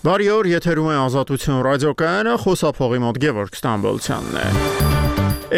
[0.00, 4.46] Բարի օր, եթերում է Ազատություն ռադիոկայանը, խոսափողի մոտ Գևորգ Ստամբոլցյանն է։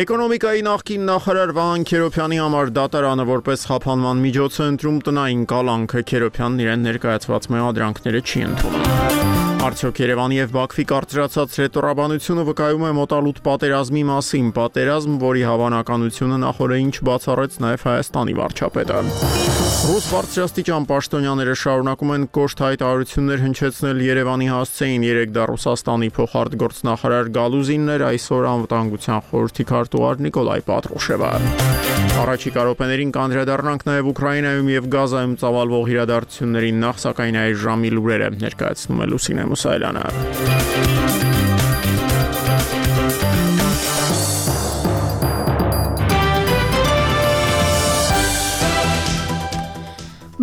[0.02, 6.66] Էկոնոմիկայի նախկին նախարար Վահան Քերոփյանի համար դատարանը որպես խափանման միջոց է ընտրում տնային կալանքը Քերոփյանն
[6.66, 14.00] իրեն ներկայացված մեղադրանքները չի ընդունում։ Արդյոք Երևանի եւ Բաքվի կարծրացած ռետորաբանությունը վկայում է մոտալուտ պատերազմի
[14.08, 18.98] մասին, պատերազմ, որի հավանականությունը նախորդին չբացառեց նաեւ Հայաստանի վարչապետը։
[19.82, 28.06] Ռուս բարձրաստիճան պաշտոնյաները շարունակում են կոշտ հայտարարություններ հնչեցնել Երևանի հասցեին 3 դա Ռուսաստանի փոխարտգործնախարար Գալուզիններ
[28.10, 31.32] այսօր անվտանգության խորհրդի քարտուղար Նիկոլայ Պատրոշևը։
[32.22, 39.02] Առաջիկա րոպեներին կանդրադառնանք նաև Ուկրաինայում եւ Գազայում ծավալվող իրադարձություններին նախ սակայն այս ժամի լուրերը ներկայացնում
[39.02, 40.61] է Լուսինե vamos adelante.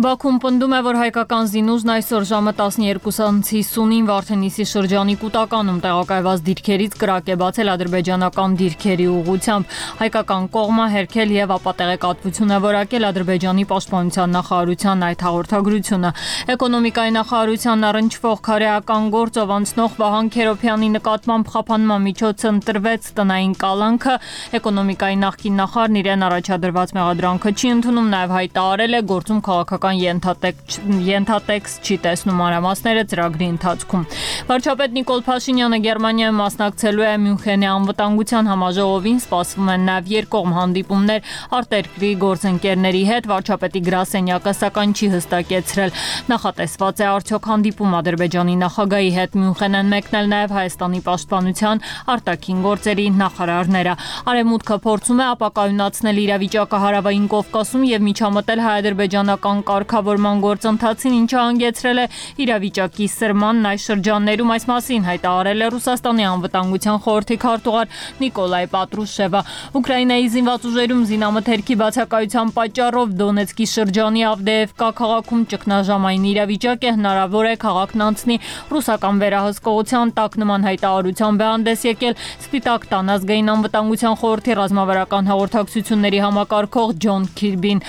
[0.00, 7.26] Բաքուն պնդում է, որ հայկական զինուժն այսօր ժամը 12:50-ին Վարդենիսի շրջանի Կուտականում տեղակայված դիրքերից կրակ
[7.28, 15.04] է բացել ադրբեջանական դիրքերի ուղությամբ։ Հայկական կողմը հերքել եւ ապատեղեկատվություն է որակել Ադրբեջանի պաշտպանության նախարարության
[15.10, 16.14] այդ հաղորդագրությունը։
[16.56, 24.16] Էկոնոմիկայի նախարարության առնչվող քարեական գործով անցնող Վահան Քերոփյանի նկատմամբ խափանման միջոց ընտրվեց տնային կալանքը։
[24.60, 31.06] Էկոնոմիկայի նախկին նախարարն իրեն առաջադրված մեղադրանքը չի ընդունում, նաեւ հայտարարել է գործում քաղաքական քաղաքական ենթատեքստ
[31.06, 34.04] ենթատեքստ չի տեսնում մանրամասները ծրագրի ընթացքում։
[34.50, 41.20] Վարչապետ Նիկոլ Փաշինյանը Գերմանիայում մասնակցելու է Մյունխենի անվտանգության համաժողովին, սպասվում են նաև երկկողմ հանդիպումներ
[41.60, 45.94] արտերկրի գործընկերների հետ։ Վարչապետի գրասենյակը սակայն չի հստակեցրել
[46.30, 53.06] նախատեսված է արդյոք հանդիպում Ադրբեջանի նախագահի հետ Մյունխեն են մեկնել նաև Հայաստանի պաշտպանության արտաքին գործերի
[53.20, 53.94] նախարարները։
[54.30, 62.04] Արեմուտքը փորձում է ապակայունացնել իրավիճակը հարավային Կովկասում եւ միջամտել հայ-ադրբեջանական կարգավորման գործընթացին, ինչը հանգեցրել է
[62.44, 69.40] իրավիճակի սրմանն այս շրջաններում այս մասին հայտարարել է Ռուսաստանի անվտանգության խորհրդի քարտուղար Նիկոլայ Պատրուշևը։
[69.80, 77.54] Ուկրաինայի զինված ուժերում զինամթերքի բացակայության պատճառով Դոնեցկի շրջանի Ավդեևկա քաղաքում ճգնաժամային իրավիճակ է հնարավոր է
[77.64, 78.36] քաղաքն անցնի
[78.70, 86.20] ռուսական վերահսկողության տակ նման հայտարարությամբ է հանդես եկել Սպիտակ տան ազգային անվտանգության խորհրդի ռազմավարական հաղորդակցությունների
[86.26, 87.82] համակարգող Ջոն Քիրբին։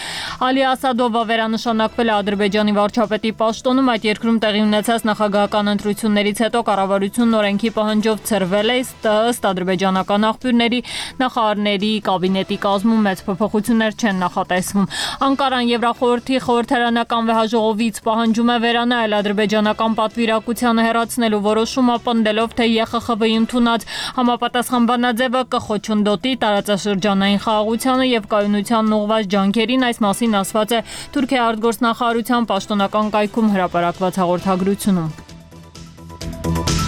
[0.48, 6.60] Ալի Ասադովը վերանշան նշանակվել է Ադրբեջանի վարչապետի պաշտոնում այդ երկրում տեղի ունեցած նախագահական ընտրություններից հետո
[6.68, 10.80] կառավարությունն օրենքի պահանջով ծրվել է ըստ ադրբեջանական աղբյուրների
[11.22, 14.86] նախարարների կաբինետի կազմում մեծ փոփոխություններ չեն նախատեսվում։
[15.26, 23.82] Անկարան Եվրախորհրդի խորհրդարանական վեհաժողովից պահանջում է վերանայել ադրբեջանական պատվիրակությանը հերացնելու որոշումը պնդելով թե ԵԽԽՎ-ի ընդունած
[24.22, 30.80] համապատասխան բանաձևը կխոչընդոտի տարածաշրջանային խաղաղությանը եւ կայունությանն ուղղված ջանքերին այս մասին ասված է
[31.16, 36.81] Թուրքիա արտգործնախարարության պաշտոնական կայքում հրապարակված հաղորդագրությունում։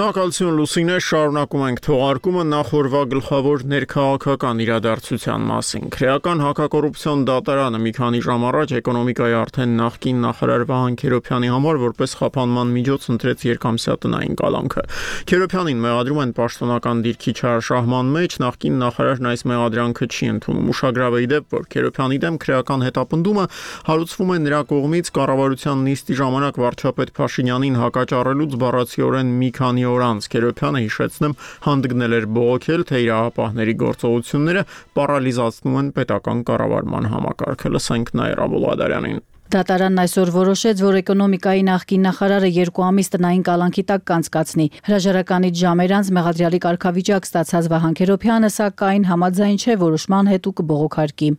[0.00, 8.22] Շնորհակալություն Լուսինե, շարունակում ենք թողարկումը նախորվա գլխավոր ներքաղաքական իրադարձության մասին։ Քրեական հակակոռուպցիոն դատարանը մի քանի
[8.24, 14.38] ժամ առաջ էկոնոմիկայի արդեն նախկին նախարար Վահան Քերոփյանի համար որպես խափանման միջոց ընտրեց երկամսյա տնային
[14.40, 14.84] կալանքը։
[15.28, 21.22] Քերոփյանին մեղադրում են պաշտոնական դիրքի չարաշահման մեջ, նախկին նախարարն այս մեղադրանքը չի ընդունում։ Ուշագրավ է
[21.28, 23.46] իդեպ, որ Քերոփյանի դեմ քրեական հետապնդումը
[23.90, 30.02] հարուցվում է նրա կողմից կառավարության նիստի ժամանակ վարչապետ Փաշինյանին հակաճառելուց բառացիորեն մի քանի քանի օր
[30.06, 31.32] անց Քերոփյանը հիշեցնում
[31.66, 34.62] հանդգնել էր բողոքել, թե իրավապահների գործողությունները
[34.98, 42.50] պարալիզացնում են պետական կառավարման համակարգը։ Լսենք Նաիրա Բուլադարյանին։ Դատարանն այսօր որոշեց, որ էկոնոմիկայի նախկին նախարարը
[42.54, 49.08] 2 ամիս տնային կալանքի տակ կանցկացնի։ Հրաժարականից ժամեր անց մեղադրյալի կարգավիճակ ստացած Վահան Քերոփյանը սակայն
[49.10, 51.30] համաձայն չէ որոշման հետ ու կբողոքարկի։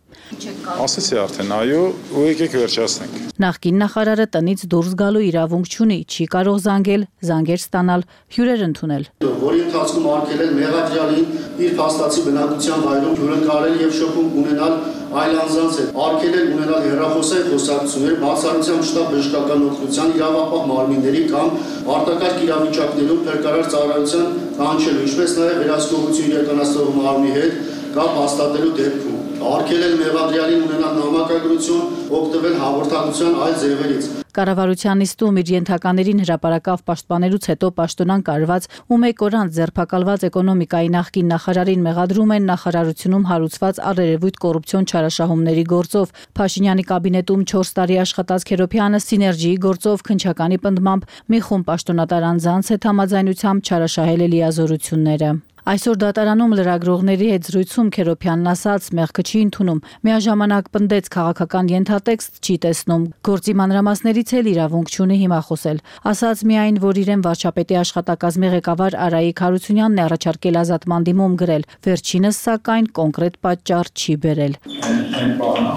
[0.92, 6.58] Ասացի արդեն այո, ու եկեք վերջացնենք։ Նախկին նախարարը տնից դուրս գալու իրավունք չունի, չի կարող
[6.68, 8.04] զանգել, զանգեր ստանալ,
[8.36, 9.08] հյուրեր ընդունել։
[9.42, 11.32] Որի ընթացքում արկելել մեղադրյալին
[11.62, 14.76] իր փաստացի բնակության վայրում հյուրընկալել եւ շփում ունենալ
[15.12, 21.50] այլ անձանց հետ, արկելել ունենալ հերախոսային խոսակցություններ բացառությամբ շտապ բժշկական օգնության իրավապահ մարմինների կամ
[21.98, 24.30] արտակարգ իրավիճակներում փրկարար ծառայության
[24.62, 27.60] կանչելու, ինչպես նաև վերահսկողություն իրականացնող մարմնի հետ
[27.98, 29.11] կապ հաստատելու դեպքում
[29.50, 37.70] արկելել մեղադրյալին ունենալ նամակագրություն, օգտվել հաղորդակցության այլ ձևերից։ Կառավարության նիստում իր ենթականերին հրաապարակավ պաշտպաներուց հետո
[37.80, 44.40] պաշտոնան կարված ու մեկ օր անց ձերբակալված էկոնոմիկայի նախկին նախարարին մեղադրում են նախարարությունում հարուցված առերևույթ
[44.46, 51.72] կոռուպցիոն չարաշահումների գործով։ Փաշինյանի կաբինետում 4 տարի աշխատած Քերոփյանը սիներգիի գործով քնչականի պնդմամբ մի խումբ
[51.72, 59.24] պաշտոնատար անձանց հետ համաձայնությամբ չարաշահել է լիազորությունները։ Այսօր դատարանում լրագրողների հետ զրույցում Քերոփյանն ասաց՝ մեղքը
[59.30, 65.82] չի ընդունում։ Միաժամանակ պնդեց քաղաքական ենթատեքստ չի տեսնում։ Գործի մանրամասներից էլ իրավունք չունի հիմա խոսել։
[66.12, 72.42] Ասաց միայն, որ իրեն վարչապետի աշխատակազմի ղեկավար Արայիկ Հարությունյանն է առաջարկել ազատման դիմում գրել։ Վերջինս
[72.42, 75.76] սակայն կոնկրետ պատճառ չի բերել։ Այն բանը,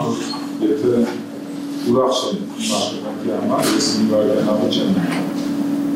[0.64, 0.96] եթե
[1.92, 5.32] ուրախ չեն աշխատանքի համար, ես ինվայրենալի չեմ։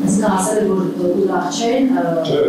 [0.09, 1.89] Իսկ ասել որ ուրախ չեն,
[2.29, 2.43] Չէ,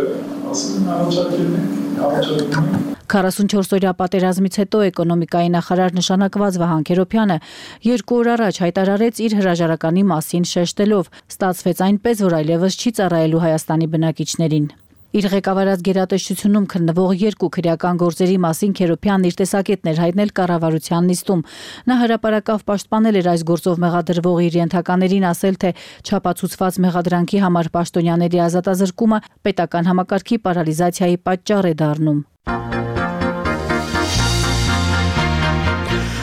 [0.51, 7.37] եմ առաջարկել ենք, առաջարկում ենք 44-օրյա պատերազմից հետո էկոնոմիկայի նախարար նշանակված Վահան Քերոփյանը
[7.87, 11.11] երկու օր առաջ հայտարարեց իր հրաժարականի մասին շեշտելով.
[11.35, 14.71] ստացվեց այնպես, որ այլևս չի ծառայելու Հայաստանի բնակիչներին։
[15.11, 21.43] Իր ղեկավարած գերատեսչությունում քննվող երկու քրեական գործերի մասին Քերոփյանն իր տեսակետներ հայտնել կառավարության նիստում։
[21.91, 25.75] Նա հրապարակավ պաշտպանել էր այս գործով մեղադրվող իր ենթականերին ասել, թե
[26.07, 32.70] չափածուցված մեղադրանքի համար պաշտոնյաների ազատազրկումը պետական համակարգի պարալիզացիայի պատճառ է դառնում։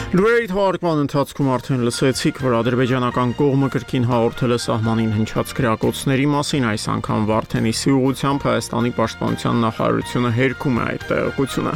[0.09, 6.63] Լուրերի թողարկման ընթացքում արդեն լսեցիք, որ ադրբեջանական կողմը կրկին հաղորդել է սահմանին հնչած գրակոծների մասին,
[6.65, 11.73] այս անգամ Վարդենիսի ուղությամբ Հայաստանի պաշտպանության նախարարությունը հերքում է այդ տեղեկությունը։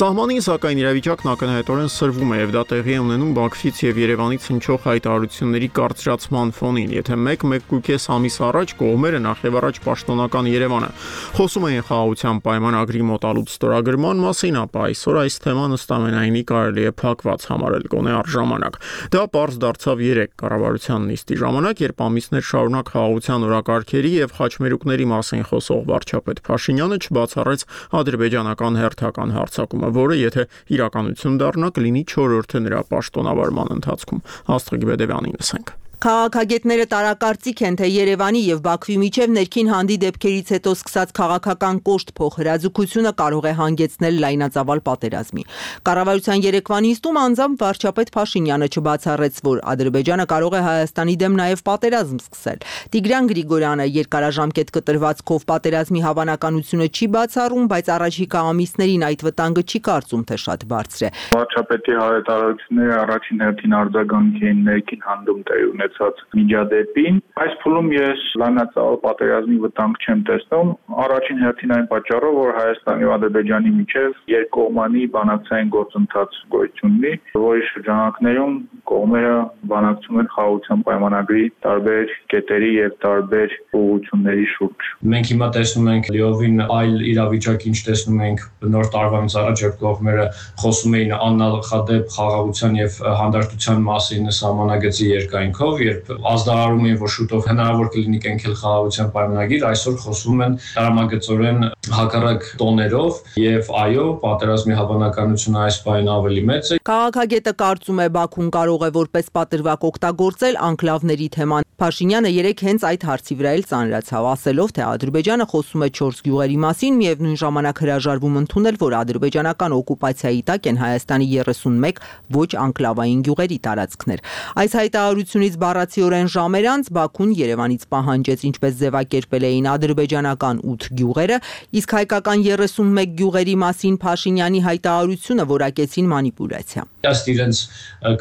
[0.00, 4.80] Սահմանին սակայն իրավիճակն ակնհայտորեն սրվում է եւ դա տեղի է ունենում Բաքվից եւ Երևանից հնչող
[4.88, 10.90] հայտարարությունների կարծրացման ֆոնին։ Եթե 1-1.5 ամիս առաջ կողմերը նախ եւ առաջ պաշտոնական Երևանը
[11.36, 16.92] խոսում էին խաղաղության պայմանագրի մոտալուտ ստորագրման մասին, ապա այսօր այս թեման ըստ ամենայնի կարելի է
[17.04, 18.76] փակված համար համարել գոնե առժամանակ։
[19.14, 25.44] Դա པարզ դարձավ 3 կառավարության նիստի ժամանակ, երբ ամիսներ շարունակ խաղաղության օրակարգերի եւ խաչմերուկների մասին
[25.50, 27.66] խոսող վարչապետ Փաշինյանը չբացառեց
[28.00, 30.48] ադրբեջանական հերթական հարձակումը, որը եթե
[30.78, 34.24] իրականություն դառնա կլինի 4-րդը նրա պաշտոնավարման ընթացքում։
[34.54, 40.72] Աստղիկ Բեդևյանին լսենք։ Քաղաքագետները տարակարծիք են, թե Երևանի եւ Բաքվի միջև ներքին հանդի դեպքերից հետո
[40.76, 45.44] սկսած քաղաքական կոշտ փոխհրաձգությունը կարող է հանգեցնել լայնածավալ պատերազմի։
[45.88, 52.20] Կառավարության երեկվա նիստում անձամբ վարչապետ Փաշինյանը չբացառեց, որ Ադրբեջանը կարող է Հայաստանի դեմ նաեւ պատերազմ
[52.20, 52.60] սկսել։
[52.92, 60.28] Տիգրան Գրիգորյանը երկարաժամկետ կտրվածքով պատերազմի հավանականությունը չի բացառում, բայց առաջիկա ամիսներին այդ վտանգը չի կարծում,
[60.28, 65.93] թե շատ բարձր է։ Վարչապետի հայտարարությունները առաջին հերթին արձագանք էին ներքին հանդում տեղի ունեցած
[66.38, 70.72] միջադեպին։ Այս փուլում ես լայնածավալ պատերազմի վտանգ չեմ տեսնում,
[71.04, 77.64] առաջին հերթին այն պատճառով, որ Հայաստանի ու Ադրբեջանի միջև երկկողմանի բանակցային գործընթաց գոյություն ունի, որի
[77.70, 78.54] շրջանակներում
[78.88, 79.36] կողմերը
[79.70, 86.62] բանակցում են խաղաղության պայմանագրի տարբեր կետերի եւ տարբեր ուղղությունների շուրջ։ Մենք հիմա տեսնում ենք լիովին
[86.64, 88.44] այլ իրավիճակ, ինչ տեսնում ենք
[88.74, 90.26] նոր տարվանից առաջ, երբ կողմերը
[90.62, 97.88] խոսում էին աննախադեպ խաղաղության եւ հանդարտության մասին սահմանագծի երկայնքով, երբ ազդարարում էին, որ շուտով հնարավոր
[97.94, 101.66] կլինի կենքել խաղաղության պայմանագիր, այսօր խոսում են դրամագծորեն
[101.98, 108.48] հակառակ տոներով եւ այո, պատերազմի հավանականությունը այս բանը ավելի մեծ է։ Քաղաքագետը կարծում է Բաքուն
[108.54, 114.26] կարող է որպես պատրվակ օգտագործել անկլավների թեման։ Փաշինյանը երեք հենց այդ հարցի վրա էլ ծանրացավ,
[114.30, 120.42] ասելով, թե Ադրբեջանը խոսում է 4 գյուղերի մասին, միևնույն ժամանակ հրաժարվում ընդունել, որ ադրբեջանական օկուպացիայի
[120.54, 121.98] տակ են Հայաստանի 31
[122.38, 124.22] ոչ անկլավային գյուղերի տարածքներ։
[124.62, 131.38] Այս հայտարարությունից բառացիորեն ժամեր անց Բաքուն Երևանից պահանջեց ինչպես ձևակերպել էին ադրբեջանական 8 գյուղերը,
[131.80, 137.62] իսկ հայկական 31 գյուղերի մասին Փաշինյանի հայտարարությունը որակեցին մանիպուլյացիա։ Ըստ իրենց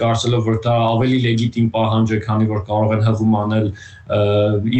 [0.04, 3.68] կարծելով, որ դա ավելի լեգիտիմ պահանջ է, քանի որ կարող են հղում անել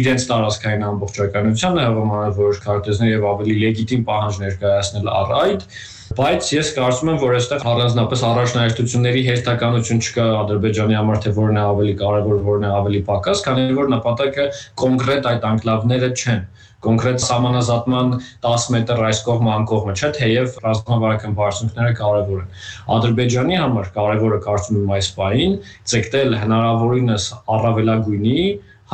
[0.04, 5.68] իրենց տարածքային ամբողջականությանը, հղում անել որոշ քարտեզներ եւ ավելի լեգիտիմ պահանջ ներկայացնել առ այդ
[6.14, 11.64] բայց ես կարծում եմ, որ այստեղ առանձնապես առաջնահերթությունների հերթականություն չկա Ադրբեջանի համար, թե որն է
[11.70, 14.44] ավելի կարևոր, որն է ավելի պակաս, քանի որ նպատակը
[14.82, 16.44] կոնկրետ այդ անկլավները չեն
[16.84, 18.10] կոնկրետ համանազատման
[18.44, 22.50] 10 մետր այս կողմը անկողմը չէ, թեև ռազմավարական բարձունքները կարևոր են։
[22.96, 25.56] Ադրբեջանի համար կարևորը կարծում եմ այս բային
[25.94, 28.38] ցեկտել հնարավորինս առավելագույնի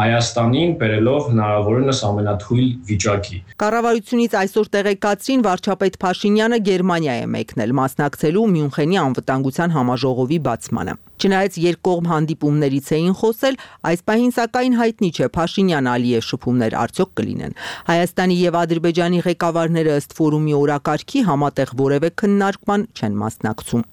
[0.01, 8.99] Հայաստանին բերելով հնարավորինս ամենաթույլ վիճակի։ Կառավարությունից այսօր տեղեկացրին վարչապետ Փաշինյանը Գերմանիա է մեկնել մասնակցելու Մյունխենի
[9.03, 16.27] անվտանգության համաժողովի բացմանը։ Չնայած երկկողմ հանդիպումներից էին խոսել, այս պահին սակայն հայտնի չէ Փաշինյան Ալիև
[16.31, 17.57] շփումներ արդյոք կլինեն։
[17.93, 23.89] Հայաստանի եւ Ադրբեջանի ղեկավարները ըստ ֆորումի օրակարգի համատեղ որևէ քննարկման չեն մասնակցում։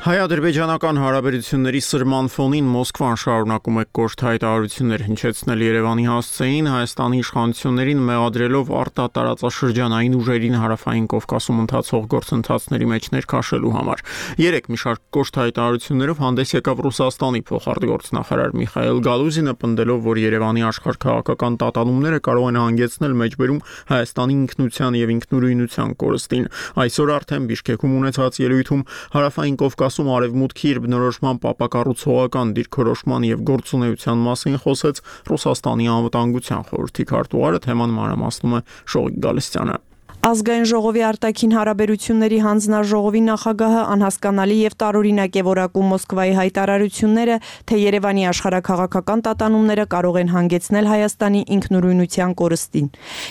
[0.00, 8.72] Հայ-ադրբեջանական հարաբերությունների սրման ֆոնին Մոսկվան շարունակում է կոշտ հայտարարություններ հնչեցնել Երևանի հասցեին Հայաստանի իշխանություններին մեղադրելով
[8.80, 14.02] արտատարածաշրջանային ուժերին հարավային Կովկասում ընթացող գործընթացների մեջ ներքաշելու համար։
[14.40, 21.60] Երեք մի շարք կոշտ հայտարարություններով հանդես եկավ Ռուսաստանի փոխարտգործնախարար Միխայել Գալուզինը, պնդելով, որ Երևանի աշխարհքաղաքական
[21.60, 23.60] տատանումները կարող են հանգեցնել մեջբերում
[23.92, 30.78] Հայաստանի ինքնության եւ ինքնուրույնության կորստին։ Այսօր արդեն Բիշկեկում ունեցած ելույթում հարավային Կովկասում դասում արևմուտքի իր
[30.84, 35.02] բնորոշման պապակառուցողական դիրքորոշման եւ գործունեության մասին խոսեց
[35.34, 39.80] Ռուսաստանի անվտանգության խորհրդի քարտուղարը թեման մանրամասնում է Շողիկ Գալստյանը
[40.20, 47.36] Ազգային ժողովի արտաքին հարաբերությունների հանձնաժողովի նախագահը անհասկանալի եւ տարօրինակ է որակում Մոսկվայի հայտարարությունները,
[47.70, 52.90] թե Երևանի աշխարհակաղակական տատանումները կարող են հանգեցնել Հայաստանի ինքնուրույնության կորստին։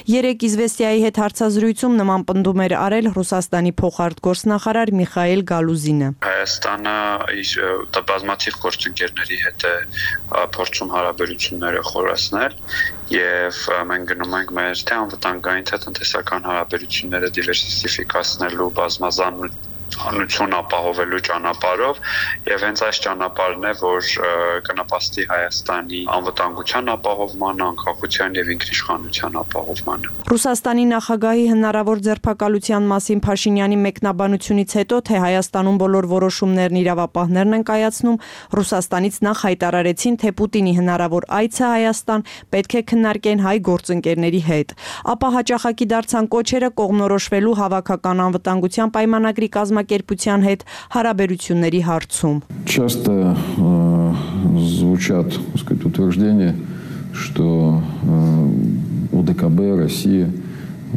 [0.10, 6.98] Երեք Իզվեստիայի հետ հարցազրույցում նման պնդում էր արել Ռուսաստանի փոխարտգործնախարար Միխայել Գալուզինը։ Հայաստանը
[7.38, 7.54] իր
[8.10, 9.76] բազմաթիվ գործընկերների հետ է
[10.58, 12.58] փորձում հարաբերությունները խորացնել
[13.14, 16.79] եւ մենք գնում ենք մեր թե անվտանգային թե տնտեսական հարաբերությունները
[17.38, 19.42] դիվերսիֆիկացնելու բազմազան
[20.00, 22.00] հանրություն ապահովելու ճանապարհով
[22.50, 24.10] եւ հենց այս ճանապարհն է, որ
[24.70, 34.76] կնպաստի Հայաստանի անվտանգության ապահովման, անկախության եւ ինքնիշխանության ապահովմանը։ Ռուսաստանի նախագահի հնարավոր ձերբակալության մասին Փաշինյանի մեկնաբանությունից
[34.80, 38.18] հետո, թե Հայաստանում բոլոր որոշումներն իրավապահներն են կայացնում,
[38.60, 44.76] Ռուսաստանից նախ հայտարարեցին, թե Պուտինի հնարավոր այցը Հայաստան պետք է քննարկեն հայ գործընկերների հետ։
[45.14, 50.65] Ապա հաճախակի դարձան կոչերը կողմնորոշվելու հավաքական անվտանգության պայմանագրի կազմակերպ կազմակերպության հետ
[50.95, 54.15] հարաբերությունների հարցում։ Часто э,
[54.59, 56.55] звучат, так сказать, утверждения,
[57.13, 60.31] что э, ОДКБ, Россия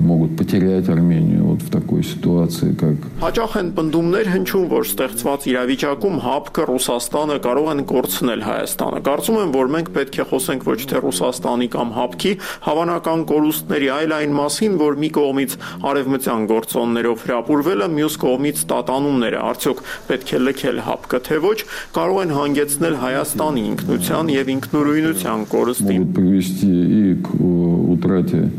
[0.01, 6.17] могут потерять Армению вот в такой ситуации, как Հաճախ են բնդումներ հնչում, որ ստեղծված իրավիճակում
[6.21, 11.01] ՀԱՊԿ Ռուսաստանը կարող են կորցնել Հայաստանը։ Կարծում եմ, որ մենք պետք է խոսենք ոչ թե
[11.07, 12.33] Ռուսաստանի կամ ՀԱՊԿ-ի
[12.67, 15.51] հավանական կորուստների, այլ այն մասին, որ մի կողմից
[15.91, 21.59] արևմտյան գործոններով հրապուրվելը, մյուս կողմից տատանումները, արդյոք պետք է լքել ՀԱՊԿ-ը թե ոչ,
[21.97, 28.49] կարող են հանգեցնել Հայաստանի ինքնության եւ ինքնուրույնության կորստին։ Могут привести и к утрате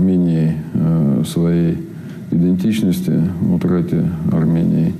[0.00, 0.56] Армении
[1.26, 1.76] своей
[2.30, 3.12] идентичности,
[3.52, 4.02] утрате
[4.32, 4.94] Армении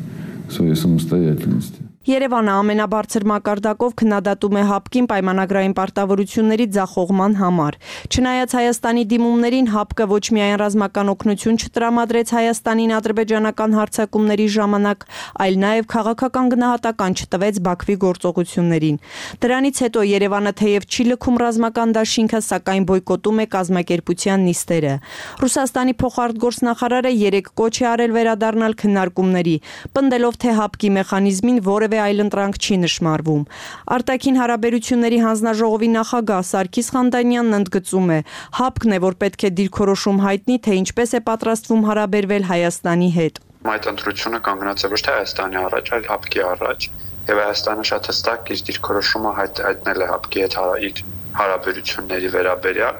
[0.50, 1.89] своей самостоятельности.
[2.08, 7.74] Երևանը ամենաբարձր մակարդակով քննադատում է ՀԱՊԿ-ին պայմանագրային պարտավորությունների ձախողման համար։
[8.08, 15.04] Չնայած Հայաստանի դիմումներին ՀԱՊԿ-ը ոչ միայն ռազմական օգնություն չտրամադրեց Հայաստանին ադրբեջանական հարձակումների ժամանակ,
[15.44, 18.96] այլ նաև քաղաքական գնահատական չտվեց Բաքվի գործողություններին։
[19.44, 24.94] Դրանից հետո Երևանը թեև չի լքում ռազմական դաշինքը, սակայն բոյկոտում է կազմակերպության նիստերը։
[25.44, 29.56] Ռուսաստանի փոխարտգործնախարարը երեք կոչ է արել վերադառնալ քննարկումների,
[29.92, 33.42] պնդելով թե ՀԱՊԿ-ի մեխանիզմին որևէ որևէ այլ ընտրանք չի նշмарվում։
[33.94, 38.18] Արտաքին հարաբերությունների հանձնաժողովի նախագահ Սարգիս Խանդանյանն ընդգծում է.
[38.60, 43.34] հապկն է, որ պետք է դիրքորոշում հայտնի, թե ինչպես է պատրաստվում հարաբերվել Հայաստանի հետ։
[43.70, 46.80] Այդ ընտրությունը կանգնած է ոչ թե Հայաստանի առաջ, այլ հապկի առաջ,
[47.30, 51.02] եւ Հայաստանը շատ հստակ իր դիրքորոշումը հայտնել է հապկի հետ հա, իր
[51.40, 52.96] հարաբերությունների վերաբերյալ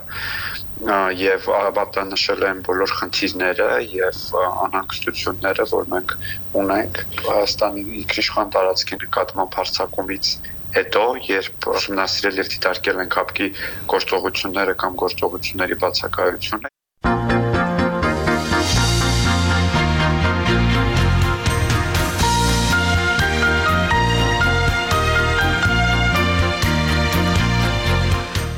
[0.81, 4.21] եւ աբատանշել են բոլոր խնդիրները եւ
[4.67, 6.15] անհանգստությունները, որ մենք
[6.63, 10.33] ունենք Հայաստանի իշխան տարածքի նկատմամբ հարցակումից
[10.79, 13.53] հետո երբ ուսումնասիրել եւ դիտարկել են կապկի
[13.95, 16.75] գործողությունները կամ գործողությունների բացակայությունը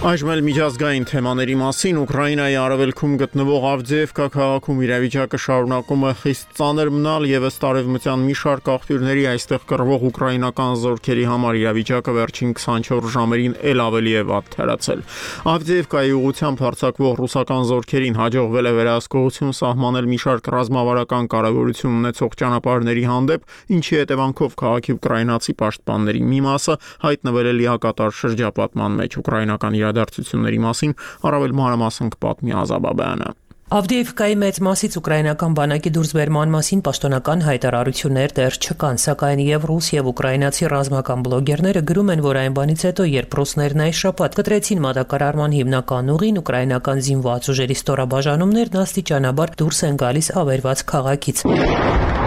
[0.03, 6.89] Այժմ էլ միջազգային թեմաների մասին Ուկրաինայի արևելքում գտնվող Ավդեևկա քաղաքում իրավիճակը շարունակում է խիստ ծանր
[6.95, 13.13] մնալ եւ ըստ արևմտյան մի շարք աղբյուրների այստեղ կռվող ուկրաինական զորքերի համար իրավիճակը վերջին 24
[13.15, 15.05] ժամերին ել ավելի է վատ թերացել։
[15.53, 23.07] Ավդեևկայի ուղությամբ հարձակվող ռուսական զորքերին հաջողվել է վերահսկողություն սահմանել մի շարք ռազմավարական կարևորություն ունեցող ճանապարհների
[23.13, 30.65] հանդեպ, ինչի հետևանքով քաղաքի ուկրաինացի պաշտպանների մի մասը հայտնվել է լիակատար շրջապատման մեջ ուկրաինական իրադարձությունների
[30.67, 33.33] մասին առավել մանրամասն կպատմի Ազաբաբյանը։
[33.73, 40.11] Ավդիևկայի մեծ մասից ուկրաինական բանակի դուրսբերման մասին պաշտոնական հայտարարություններ դեռ չկան, սակայն եւ ռուս եւ
[40.13, 45.57] ուկրաինացի ռազմական բլոգերները գրում են, որ այն բանից հետո, երբ ռուսներն այս շաբաթ կտրեցին մատակարարման
[45.57, 52.22] հիմնական ուղին, ուկրաինական զինված ուժերի ստորաբաժանումներն աստիճանաբար դուրս են գալիս ավերված քաղաքից։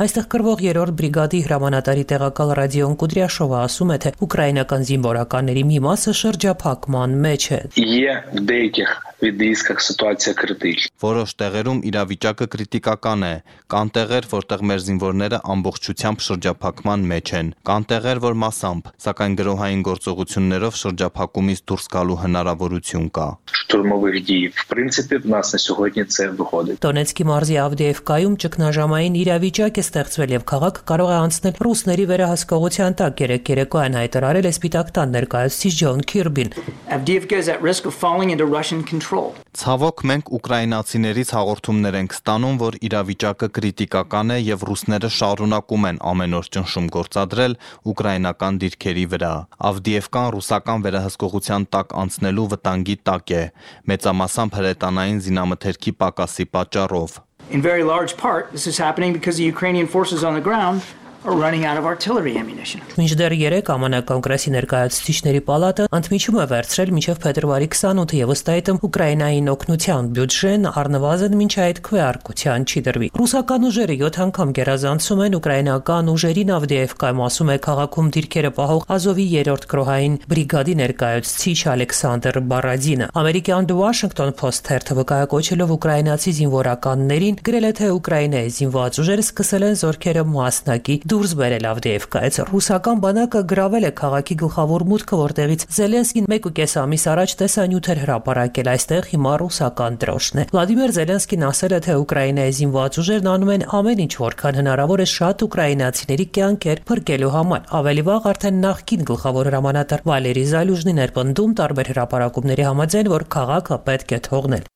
[0.00, 6.14] Այստեղ կրվող 3-րդ բրիգադի հրամանատարի տեղակալ Ռադիոն Կուդրյաշովը ասում է, թե ուկրաինական զինվորականների մի մասը
[6.22, 13.33] շրջափակման մեջ է։ Є в деяких віддисках ситуація критична։ Որոշ տեղերում իրավիճակը կրիտիկական է։
[13.71, 19.81] Կան տեղեր, որտեղ մեր զինվորները ամբողջությամբ շրջափակման մեջ են։ Կան տեղեր, որ մասամբ, սակայն գրոհային
[19.87, 24.51] գործողություններով շրջափակումից դուրս գալու հնարավորություն կա։ Штурмових дій.
[24.55, 30.31] В принципі, в нас на сьогодні це виходить։ Դոնեցկի մարզի Ավդեևկայում ճգնաժամային իրավիճակ է ստեղծվել
[30.37, 35.73] եւ քաղաք կարող է անցնել ռուսների վերահսկողության տակ։ Երեք երեկոյան հայտարարել է Սպիտակ տան ներկայացուցիչ
[35.81, 36.49] Ջոն Քիրբին։
[36.95, 39.10] Avdiivka is at risk of falling into Russian control.
[39.12, 46.36] Ցավոք մենք ուկրաինացիներից հաղորդումներ ենք ստանում, որ իրավիճակը կրիտիկական է եւ ռուսները շարունակում են ամեն
[46.38, 47.56] օր ճնշում գործադրել
[47.92, 49.32] ուկրաինական դիրքերի վրա։
[49.72, 53.44] Ավդիևկան ռուսական վերահսկողության տակ անցնելու վտանգի տակ է,
[53.92, 57.20] մեծամասամբ հրետանային զինամթերքի պակասի պատճառով։
[57.52, 60.80] In very large part, this is happening because the Ukrainian forces on the ground
[61.24, 62.80] running out of artillery ammunition.
[62.98, 68.80] Մինչդեռ 3 ԱՄՆ կոնգրեսի ներկայացուցիչների պալատը ընդմիջում է վերցրել մինչև փետրվարի 28-ը եւ ըստ այդմ
[68.88, 75.36] Ուկրաինային օգնության բյուջեն առնվազն մինչ այդ քվեարկության չի դրվի։ Ռուսական ուժերը 7 անգամ գերազանցում են
[75.38, 83.06] ուկրաինական ուժերին Ավդեևկայում ասում է քաղաքում դիրքերը պահող Ազովի 3-րդ գրոհային բրիգադի ներկայացուցիչ Ալեքսանդր Բարադինը։
[83.22, 89.66] Ամերիկյան The Washington Post թերթը վկայակոչելով ուկրաինացի զինվորականներին գրել է թե Ուկրաինայի զինված ուժերը սկսել
[89.68, 96.28] են զորքերը մասնակի դուրս բերել Ավդեևկայից։ Ռուսական բանակը գրավել է քաղաքի գլխավոր մուտքը, որտեղից Զելենսկին
[96.32, 101.80] 1.5 ամիս առաջ տեսանյութ էր հրապարակել այստեղ հիմա ռուսական դրոշն է։ Վլադիմիր Զելենսկին ասել է,
[101.84, 107.32] թե Ուկրաինայի զինված ուժերն անում են ամեն ինչ, որքան հնարավոր է շատ ուկրաինացիների կյանքեր փրկելու
[107.36, 113.28] համար։ Ավելի վաղ արդեն նախկին գլխավոր հրամանատար Վալերի Զալյուժնին էր պնդում տարբեր հրապարակումների համաձայն, որ
[113.36, 114.71] քաղաքը պետք է թողնել։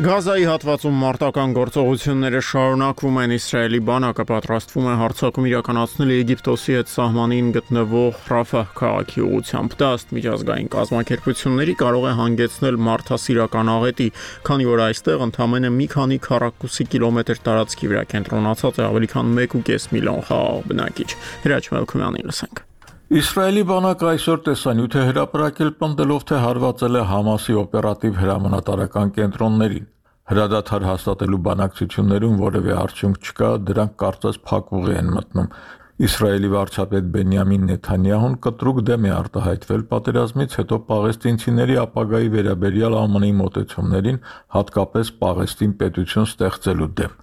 [0.00, 7.50] Գազայի հատվածում մարտական գործողությունները շարունակվում են Իսրայելի բանակը պատրաստվում է հարձակում իրականացնել Եգիպտոսի հետ սահմանին
[7.56, 14.08] գտնվող Ռաֆահ քաղաքի ուղությամբ։ Դա ըստ միջազգային կազմակերպությունների կարող է հանգեցնել մարդասիրական աղետի,
[14.48, 19.92] քանի որ այստեղ ընդամենը մի քանի քառակուսի կիլոմետր տարածքի վրա կենտրոնացած է ավելի քան 1.5
[20.00, 21.10] միլիոն խաղաղ բնակիչ։
[21.44, 22.69] Հրաչ Մելքումյանին լսենք։
[23.10, 29.88] Իսրայելի բանակը այսօր տեսանյութ է հրապարակել պնդելով, թե հարվածել է Համասի օպերատիվ հրամանատարական կենտրոններին։
[30.30, 35.48] Հրադադար հաստատելու բանակցություններում որևէ արդյունք չկա, դրանք կարծես փակուղի են մտնում։
[36.06, 44.22] Իսրայելի վարչապետ Բենյամին Նեթանյահուն կտրուկ դեմ է արտահայտվել պատերազմից հետո պաղեստինցիների ապագայի վերաբերյալ ԱՄՆ-ի մոտեցումներին,
[44.54, 47.18] հատկապես Պաղեստին պետություն ստեղծելու դեմ։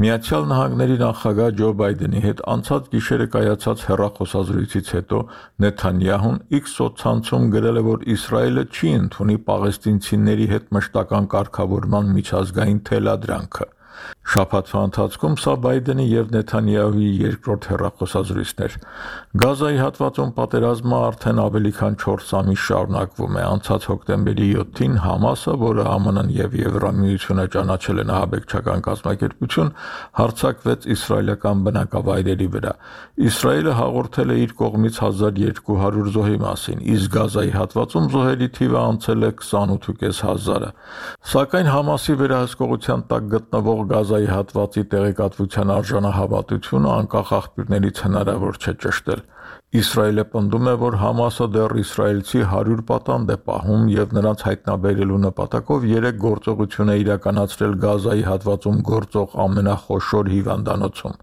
[0.00, 5.18] Միացյալ Նահանգների նախագահ Ջո Բայդենի հետ անցած գիշերը կայացած հերրախոսազրույցից հետո
[5.64, 13.68] Նեթանյահուն X սոցցանցում գրել է, որ Իսրայելը չի ընդունի պաղեստինցիների հետ մշտական կարգավորման միջազգային թելադրանքը։
[14.30, 18.74] Շաբաթվա ընթացքում սա Բայդենի եւ Նեթանյահուի երկրորդ հերրախոսազրույցն էր։
[19.42, 25.86] Գազայի հատվածում պատերազմը արդեն ավելի քան 4 ամիս շարունակվում է։ Անցած հոկտեմբերի 7-ին Համասը, որը
[25.90, 29.72] ԱՄՆ-ն եւ Եվրամիությունը ճանաչել են ահաբեկչական կազմակերպություն,
[30.20, 32.72] հարձակվեց իսրայելական բնակավայրերի վրա։
[33.30, 39.32] Իսրայելը հաղորդել է իր կողմից 1200 զոհի մասին, իսկ Գազայի հատվածում զոհերի թիվը անցել է
[39.40, 40.70] 28500-ը։
[41.34, 49.22] Սակայն Համասի վերահսկողության տակ գտնվող Գազայի հատվածի տեղեկատվության արժանահավատությունը անկախ աղբյուրներից հնարավոր չէ ճշտել։
[49.80, 55.86] Իսրայելը պնդում է, որ Համասը դեռ իսրայելցի 100 պատանդ է պահում եւ նրանց հայտնաբերելու նպատակով
[55.90, 61.14] 3 գործողություն է իրականացրել Գազայի հատվածում գործող ամենախոշոր հիվանդանոցում։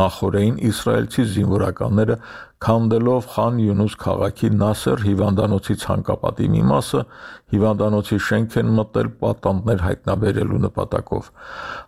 [0.00, 2.16] Նախորդին իսրայելցի զինվորականները
[2.60, 7.00] քանդելով Խան Յունուս քաղաքի Նասեր հիվանդանոցի ցանկապատի մի մասը
[7.54, 11.30] հիվանդանոցի շենք են մտել պատանդներ հայտնաբերելու նպատակով։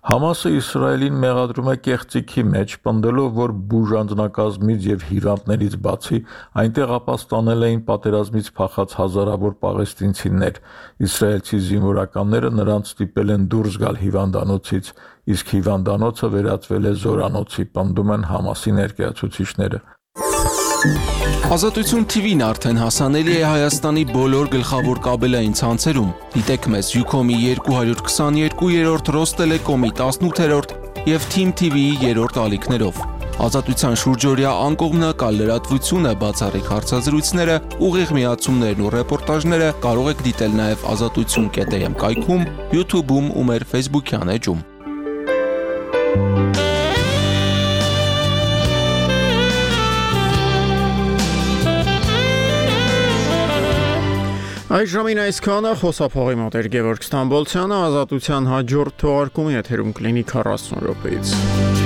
[0.09, 6.25] Համասը Իսրայելին մեղադրում է կեղծիքի մեջ, պնդելով, որ բուժանձնակազմից եւ հիվանդներից բացի
[6.65, 10.61] այնտեղ ապաստանել էին պատերազմից փախած հազարավոր պաղեստինցիներ։
[11.13, 14.95] Իսրայելցի զինվորականները նրանց ստիպել են դուրս գալ հիվանդանոցից,
[15.37, 19.89] իսկ հիվանդանոցը վերածվել է զորանոցի, պնդում են Համասի ներկայացուցիչները։
[20.83, 27.37] Ազատություն TV-ն արդեն հասանելի է Հայաստանի բոլոր գլխավոր կաբելային ցանցերում։ Դիտեք մեզ Ucom-ի
[27.69, 30.75] 222-րդ, Ross Telecom-ի 18-րդ
[31.13, 32.99] եւ Team TV-ի 3-րդ ալիքներով։
[33.47, 41.97] Ազատության շուրջօրյա անկողմնակալ լրատվությունը, բացառիկ հարցազրույցները, ուղիղ միացումներն ու ռեպորտաժները կարող եք դիտել նաև ազատություն.am
[42.03, 44.69] կայքում, YouTube-ում ու մեր Facebook-յան էջում։
[54.73, 61.82] Այս ժամին այսքանը խոսափողի մոտ էր Գևորգ Ստամբոլցյանը ազատության հաջորդ թողարկումի եթերում կլինի 40 րոպեից։